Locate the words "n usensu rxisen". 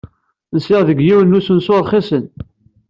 1.33-2.25